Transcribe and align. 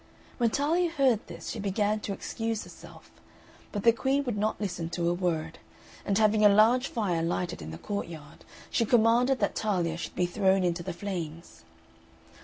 When 0.39 0.49
Talia 0.49 0.89
heard 0.89 1.27
this 1.27 1.51
she 1.51 1.59
began 1.59 1.99
to 1.99 2.11
excuse 2.11 2.63
herself; 2.63 3.11
but 3.71 3.83
the 3.83 3.93
Queen 3.93 4.23
would 4.23 4.35
not 4.35 4.59
listen 4.59 4.89
to 4.89 5.07
a 5.11 5.13
word; 5.13 5.59
and 6.07 6.17
having 6.17 6.43
a 6.43 6.49
large 6.49 6.87
fire 6.87 7.21
lighted 7.21 7.61
in 7.61 7.69
the 7.69 7.77
courtyard, 7.77 8.43
she 8.71 8.83
commanded 8.83 9.37
that 9.41 9.53
Talia 9.53 9.97
should 9.97 10.15
be 10.15 10.25
thrown 10.25 10.63
into 10.63 10.81
the 10.81 10.91
flames. 10.91 11.65